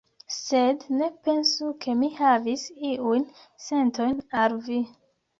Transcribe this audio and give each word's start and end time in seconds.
Sed 0.35 0.85
ne 0.99 1.09
pensu 1.25 1.67
ke 1.85 1.93
mi 1.99 2.09
havis 2.19 2.63
iujn 2.93 3.27
sentojn 3.67 4.17
al 4.45 4.57
vi. 4.69 4.79